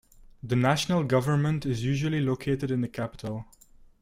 [0.41, 3.45] The national government is usually located in the capital.